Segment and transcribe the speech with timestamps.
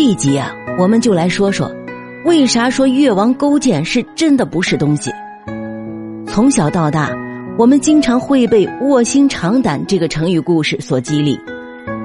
[0.00, 1.70] 这一集啊，我们就来说说，
[2.24, 5.10] 为啥说越王勾践是真的不是东西。
[6.26, 7.14] 从小到大，
[7.58, 11.38] 我们经常会被“卧薪尝胆”这个成语故事所激励，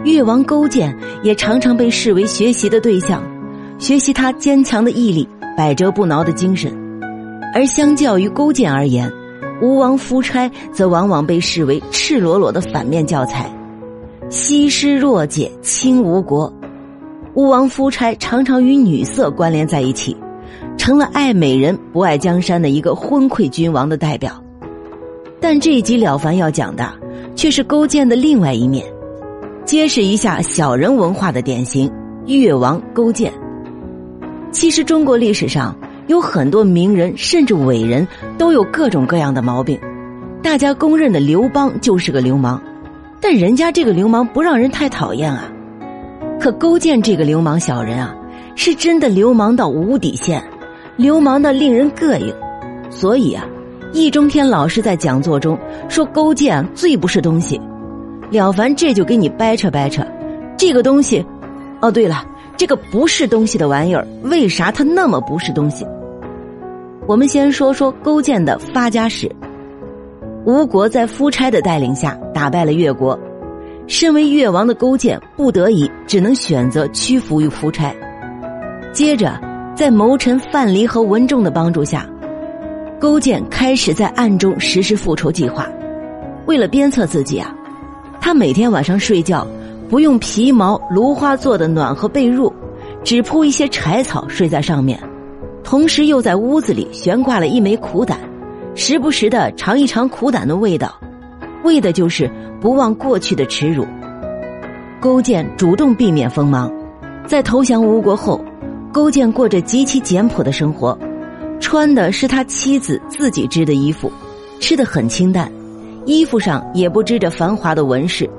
[0.04, 3.24] 越王勾践也常常被视为学习的对象，
[3.80, 5.26] 学习他坚强的毅力、
[5.56, 6.78] 百折不挠的精神。
[7.54, 9.10] 而相较于勾践而言，
[9.62, 13.50] 吴王夫差则往往被视为赤裸裸的反面教材。
[14.30, 16.54] 西施弱解倾吴国，
[17.36, 20.16] 吴王夫差常常与女色关联在一起，
[20.78, 24.42] 成了爱美人不爱江山的一个昏聩君王的代表。
[25.42, 26.90] 但这一集了凡要讲的，
[27.36, 28.86] 却是勾践的另外一面，
[29.66, 31.92] 揭示一下小人文化的典型——
[32.26, 33.34] 越王勾践。
[34.52, 35.78] 其实中国历史上
[36.08, 39.78] 有很多名人甚至伟人都有各种各样的毛病，
[40.42, 42.62] 大家公认的刘邦就是个流氓。
[43.20, 45.52] 但人家这个流氓不让人太讨厌啊，
[46.40, 48.16] 可勾践这个流氓小人啊，
[48.56, 50.44] 是真的流氓到无底线，
[50.96, 52.34] 流氓的令人膈应。
[52.90, 53.46] 所以啊，
[53.94, 55.58] 易中天老师在讲座中
[55.90, 57.60] 说勾践最不是东西。
[58.32, 60.06] 了凡这就给你掰扯掰扯，
[60.58, 61.26] 这个东西，
[61.82, 62.24] 哦对了，
[62.58, 65.86] 这个不是东西的玩意儿，为啥他那么不是东西？
[67.08, 69.32] 我们先说说勾践的发家史。
[70.46, 73.20] 吴国在夫差的带领下打败了越国，
[73.88, 77.94] 身为越王的勾践不得已只能选择屈服于夫差。
[78.92, 79.40] 接着，
[79.76, 82.08] 在谋臣范蠡和文仲的帮助下，
[83.00, 85.68] 勾践开始在暗中实施复仇计划。
[86.46, 87.54] 为了鞭策自己啊，
[88.22, 89.46] 他每天晚上睡觉
[89.90, 92.52] 不用皮毛、芦花做的暖和被褥，
[93.04, 95.00] 只铺一些柴草睡在上面，
[95.64, 98.20] 同时又在屋子里悬挂了一枚苦胆。
[98.74, 100.94] 时不时的尝一尝苦胆的味道，
[101.66, 103.86] 为的就是不忘过去的耻辱。
[105.02, 106.72] 勾践主动避免锋芒，
[107.28, 108.40] 在投降吴国后，
[108.94, 110.98] 勾践过着极其简朴的生活，
[111.60, 114.10] 穿的是他妻子自己织的衣服，
[114.60, 115.52] 吃的很清淡，
[116.06, 118.30] 衣服上也不织着繁华的纹饰。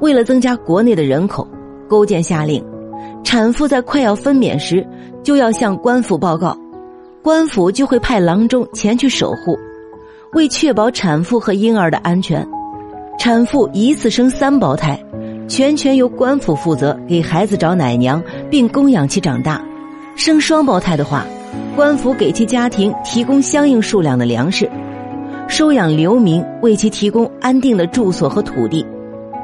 [0.00, 1.46] 为了增加国内的人口，
[1.88, 2.62] 勾践下令，
[3.22, 4.86] 产妇在快要分娩时
[5.22, 6.56] 就要向官府报告。
[7.22, 9.58] 官府就会派郎中前去守护，
[10.36, 12.46] 为确保产妇和婴儿的安全，
[13.18, 15.02] 产妇一次生三胞胎，
[15.48, 19.58] 全权由官府负责给孩子找奶娘，并供养其长大。
[20.14, 21.24] 生双胞胎的话，
[21.74, 24.70] 官府给其家庭提供相应数量的粮食，
[25.48, 28.84] 收养流民，为其提供安定的住所和土地，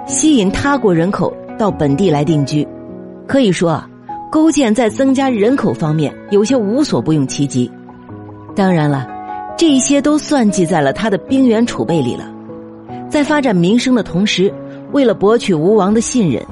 [0.07, 2.69] 吸引他国人口到本地来定居。
[3.27, 3.89] 可以说啊。
[4.31, 7.71] 勾践在增加人口方面有些无所不用其极，
[8.57, 9.07] 当然了，
[9.63, 12.29] 这些都算计在了他的兵源储备里了。
[13.09, 14.53] 在发展民生的同时，
[14.91, 16.45] 为了博取吴王的信任，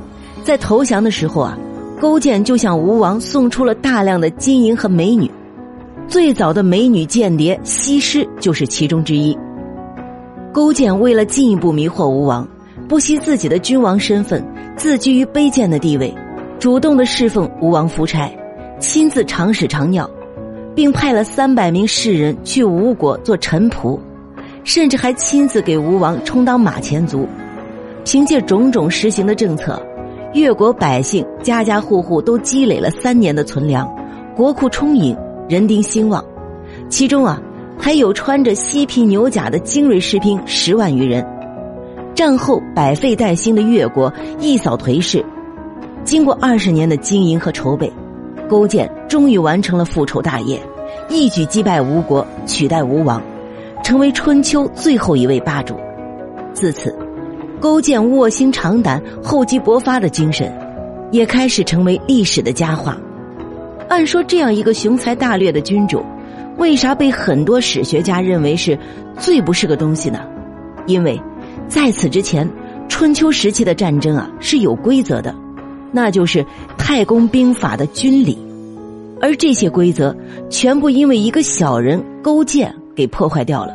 [0.45, 1.59] 在投降的时候啊，
[2.01, 5.29] 勾践就向吴王送出了大量的金银和美女。
[6.07, 9.37] 最早的美女间谍西施就是其中之一。
[10.53, 12.47] 勾践为了进一步迷惑吴王，
[12.89, 14.41] 不惜自己的君王身份，
[14.77, 16.15] 自居于卑贱的地位。
[16.61, 18.31] 主动的侍奉吴王夫差，
[18.79, 20.09] 亲自尝屎尝尿，
[20.75, 23.99] 并派了三百名士人去吴国做臣仆，
[24.65, 27.27] 甚至还亲自给吴王充当马前卒。
[28.05, 29.81] 凭借种种实行的政策，
[30.33, 33.89] 越国百姓家家户户都积累了三年的存粮，
[34.35, 35.17] 国库充盈，
[35.49, 36.25] 人丁兴旺。
[36.89, 37.41] 其中啊，
[37.79, 41.25] 还有穿着西皮牛甲的精锐士兵十万余人。
[42.15, 45.25] 战后百废待兴的越国一扫颓势。
[46.05, 47.93] 经过二十年的经营和筹备，
[48.51, 50.61] 勾践终于完成了复仇大业，
[51.09, 53.23] 一举击败吴国，取代吴王，
[53.85, 55.77] 成为春秋最后一位霸主。
[56.53, 56.93] 自此，
[57.61, 60.53] 勾践卧薪尝胆、厚积薄发的精神，
[61.13, 62.99] 也开始成为历史的佳话。
[63.89, 66.05] 按说，这样一个雄才大略的君主，
[66.59, 68.77] 为啥被很多史学家认为是
[69.17, 70.19] 最不是个东西呢？
[70.87, 71.17] 因为，
[71.69, 72.51] 在此之前，
[72.89, 75.33] 春秋时期的战争啊是有规则的。
[75.93, 76.45] 那就是
[76.79, 78.39] 太公兵法的军礼，
[79.21, 80.15] 而这些规则
[80.49, 83.73] 全部因为一个小人勾践给破坏掉了。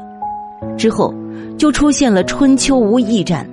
[0.78, 1.14] 之后
[1.58, 3.48] 就出现了春秋无义战，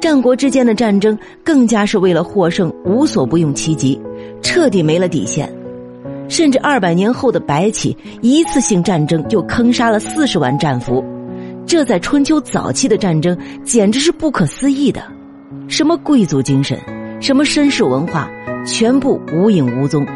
[0.00, 4.00] 战国之间的战争更加是为了获胜无所不用其极，
[4.42, 5.52] 彻底没了底线。
[6.28, 11.02] 甚至二百年后的白起一次性战争就坑杀了四十万战俘，
[11.66, 15.02] 这在春秋早期的战争简直是不可思议的。
[15.68, 16.78] 什么贵族精神？
[17.20, 18.30] 什么绅士文化，
[18.64, 20.06] 全部无影无踪，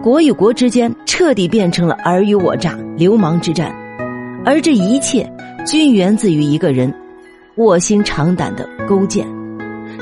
[0.00, 3.74] 国与国之间彻底变成了尔虞我诈、流氓之战，
[4.44, 5.28] 而这一切
[5.66, 6.92] 均源自于一个人——
[7.56, 9.26] 卧薪尝胆的勾践。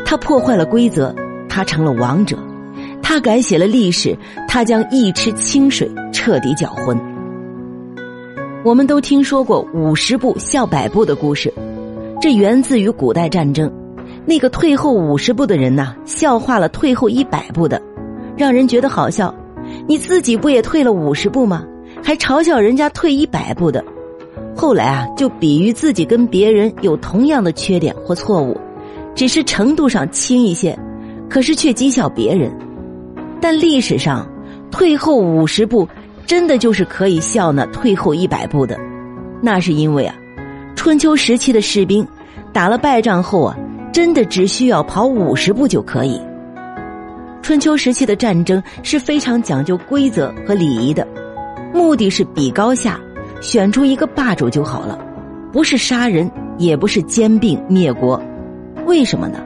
[0.05, 1.15] 他破坏了规则，
[1.49, 2.39] 他成了王者，
[3.03, 4.17] 他改写了历史，
[4.47, 6.99] 他将一池清水彻底搅浑。
[8.65, 11.53] 我们都听说过五十步笑百步的故事，
[12.21, 13.73] 这源自于古代战争。
[14.29, 17.81] 那个退后五十步的人呐，笑话了退后一百步的，
[18.37, 19.35] 让人觉得好笑。
[19.87, 21.65] 你自己不也退了五十步吗？
[22.05, 23.83] 还嘲笑人家退一百步的。
[24.55, 28.55] 后来啊，就比喻自己跟别人有同样的缺点或错误，
[29.15, 30.79] 只是程度上轻一些，
[31.31, 32.55] 可是却讥笑别人。
[33.41, 34.31] 但历史上，
[34.71, 35.89] 退后五十步，
[36.27, 38.79] 真的就是可以笑那退后一百步的。
[39.41, 40.15] 那是因为啊，
[40.77, 42.07] 春秋时期的士兵
[42.53, 43.57] 打了败仗后啊。
[43.99, 46.21] 真的只需要跑五十步就可以。
[47.43, 51.05] 春秋时期的战争是非常讲究规则和礼仪的，
[51.75, 53.01] 目的是比高下，
[53.41, 54.97] 选出一个霸主就好了，
[55.53, 58.23] 不是杀人，也不是兼并灭国。
[58.87, 59.45] 为什么呢？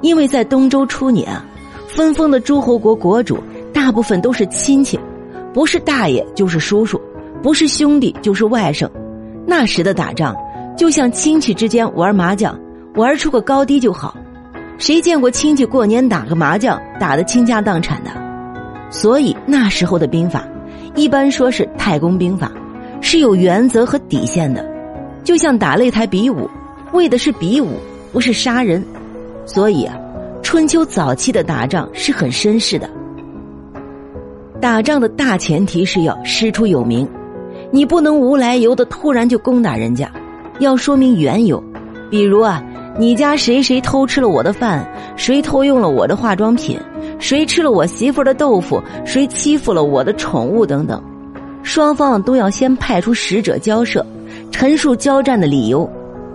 [0.00, 1.44] 因为在东周初年啊，
[1.86, 3.38] 分封的诸侯国国主
[3.74, 4.98] 大部分都是亲戚，
[5.52, 6.98] 不是大爷就是叔叔，
[7.42, 8.88] 不是兄弟就是外甥。
[9.46, 10.34] 那时的打仗
[10.78, 12.58] 就像亲戚之间玩麻将。
[12.96, 14.16] 玩出个高低就好，
[14.78, 18.10] 谁见过亲戚过年打个麻将打得倾家荡产的？
[18.90, 20.42] 所以那时候的兵法，
[20.94, 22.50] 一般说是太公兵法，
[23.02, 24.66] 是有原则和底线的，
[25.22, 26.48] 就像打擂台比武，
[26.94, 27.68] 为的是比武，
[28.12, 28.82] 不是杀人。
[29.44, 29.94] 所以啊，
[30.42, 32.88] 春秋早期的打仗是很绅士的。
[34.58, 37.06] 打仗的大前提是要师出有名，
[37.70, 40.10] 你不能无来由的突然就攻打人家，
[40.60, 41.62] 要说明缘由，
[42.08, 42.62] 比如啊。
[42.98, 44.86] 你家谁谁偷吃了我的饭？
[45.16, 46.80] 谁偷用了我的化妆品？
[47.18, 48.82] 谁吃了我媳妇的豆腐？
[49.04, 50.64] 谁欺负了我的宠物？
[50.64, 51.02] 等等，
[51.62, 54.04] 双方都要先派出使者交涉，
[54.50, 55.88] 陈述交战的理由，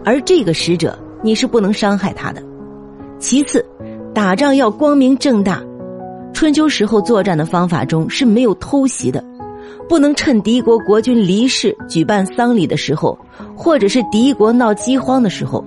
[0.06, 2.44] 而这个使者你是不能伤害他的。
[3.18, 3.66] 其次，
[4.14, 5.64] 打仗要光明正大。
[6.32, 9.24] 春秋时候作战的方法中是没有偷袭的，
[9.90, 13.18] 不能趁敌国国君离世、举办丧礼的时候，
[13.56, 15.66] 或者是敌国闹饥荒的时候。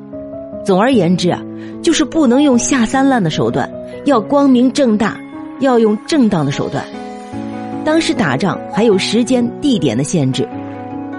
[0.65, 1.41] 总而言之啊，
[1.83, 3.71] 就是不能用下三滥的手段，
[4.07, 5.17] 要光明正大，
[5.61, 6.83] 要用正当的手段。
[7.85, 10.49] 当时打仗还有时间、地点的限制，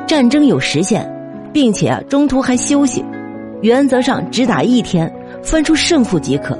[0.07, 1.07] 战争有时限，
[1.53, 3.05] 并且中途还休息，
[3.61, 5.13] 原则上只打一天，
[5.43, 6.57] 分出胜负即可。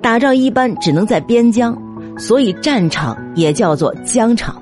[0.00, 1.76] 打仗一般只能在边疆，
[2.16, 4.56] 所以战场也叫做疆场。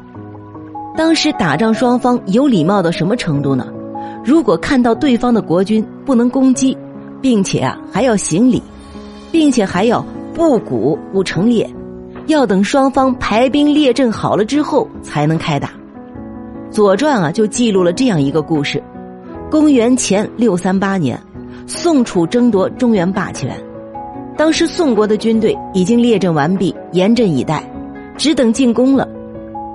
[0.97, 3.69] 当时打仗双方有礼貌到什么程度呢？
[4.25, 6.77] 如果看到对方的国君不能攻击。
[7.21, 8.63] 并且啊，还要行礼，
[9.31, 10.05] 并且还要
[10.35, 11.69] 不鼓不成列，
[12.27, 15.69] 要等双方排兵列阵好了之后才能开打。
[16.71, 18.83] 《左传》啊就记录了这样一个故事：
[19.51, 21.19] 公元前六三八年，
[21.67, 23.59] 宋楚争夺中原霸权，
[24.37, 27.63] 当时宋国的军队已经列阵完毕，严阵以待，
[28.17, 29.09] 只等进攻了。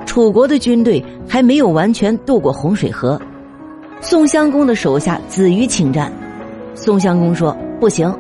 [0.06, 3.20] 楚国的军队还没有完全渡过洪水河，
[4.02, 6.12] 宋襄公的手下子瑜请战。
[6.84, 8.12] 宋襄公说：“不行。”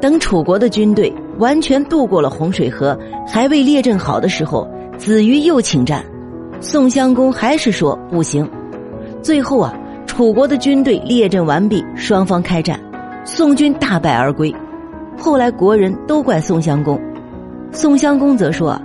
[0.00, 2.96] 等楚国的军队完全渡过了洪水河，
[3.26, 6.04] 还未列阵好的时候，子瑜又请战，
[6.60, 8.48] 宋襄公还是说不行。
[9.20, 9.74] 最后啊，
[10.06, 12.78] 楚国的军队列阵完毕，双方开战，
[13.24, 14.54] 宋军大败而归。
[15.18, 17.00] 后来国人都怪宋襄公，
[17.72, 18.80] 宋襄公则说：“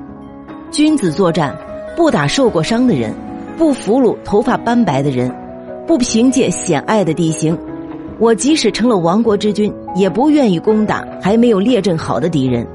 [0.72, 1.56] 君子作战，
[1.96, 3.14] 不打受过伤的人，
[3.60, 5.32] 不俘虏头发斑白的人，
[5.86, 7.56] 不凭借险隘的地形。”
[8.20, 12.68] 我即使成了亡国之君，也不愿意攻打还没有列阵好的敌人，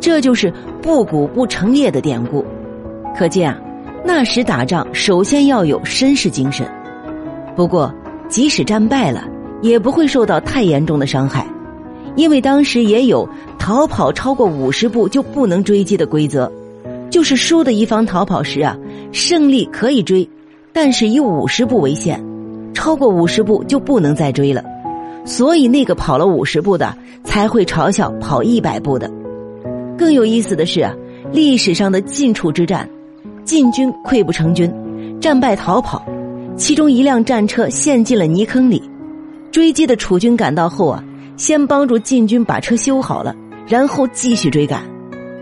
[0.00, 0.50] 这就是
[0.80, 2.42] 不鼓不成列的典故。
[3.14, 3.58] 可见啊，
[4.02, 6.66] 那时打仗首先要有绅士精神。
[7.54, 7.92] 不过，
[8.28, 9.24] 即使战败了，
[9.60, 11.46] 也不会受到太严重的伤害，
[12.14, 16.50] 因为当时也有逃跑超过五十步就不能追击的规则，
[17.10, 18.74] 就是输的一方逃跑时啊，
[19.12, 20.26] 胜利可以追，
[20.72, 22.22] 但是以五十步为限，
[22.72, 24.64] 超过五十步就不能再追了。
[25.26, 29.10] 所以，那个跑了五十步的才会嘲笑跑一百步的。
[29.98, 30.94] 更有意思的是啊，
[31.32, 32.88] 历史上的晋楚之战，
[33.44, 34.72] 晋军溃不成军，
[35.20, 36.06] 战败逃跑，
[36.56, 38.80] 其中一辆战车陷进了泥坑里。
[39.50, 41.02] 追击的楚军赶到后啊，
[41.36, 43.34] 先帮助晋军把车修好了，
[43.66, 44.82] 然后继续追赶。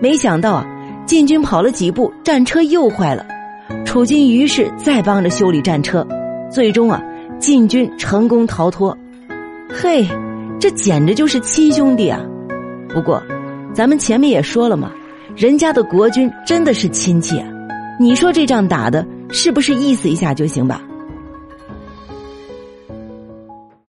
[0.00, 0.66] 没想到啊，
[1.04, 3.26] 晋军跑了几步，战车又坏了，
[3.84, 6.06] 楚军于是再帮着修理战车，
[6.50, 7.02] 最终啊，
[7.38, 8.96] 晋军成功逃脱。
[9.68, 10.06] 嘿，
[10.60, 12.20] 这简直就是亲兄弟啊！
[12.88, 13.22] 不过，
[13.72, 14.92] 咱们前面也说了嘛，
[15.36, 17.42] 人家的国君真的是亲戚！
[17.98, 20.82] 你说这仗打的是不是意思一下就行吧？